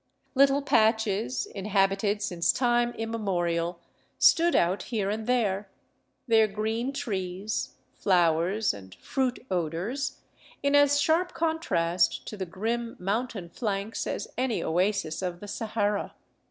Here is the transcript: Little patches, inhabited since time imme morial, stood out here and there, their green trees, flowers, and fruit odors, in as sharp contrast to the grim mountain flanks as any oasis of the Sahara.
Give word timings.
Little 0.33 0.63
patches, 0.63 1.45
inhabited 1.45 2.23
since 2.23 2.51
time 2.51 2.91
imme 2.93 3.23
morial, 3.23 3.75
stood 4.17 4.55
out 4.55 4.81
here 4.89 5.11
and 5.11 5.27
there, 5.27 5.69
their 6.27 6.47
green 6.47 6.91
trees, 6.91 7.75
flowers, 7.93 8.73
and 8.73 8.95
fruit 8.95 9.45
odors, 9.51 10.17
in 10.63 10.73
as 10.73 10.99
sharp 10.99 11.35
contrast 11.35 12.27
to 12.29 12.35
the 12.35 12.47
grim 12.47 12.95
mountain 12.97 13.47
flanks 13.47 14.07
as 14.07 14.27
any 14.39 14.63
oasis 14.63 15.21
of 15.21 15.39
the 15.39 15.47
Sahara. 15.47 16.15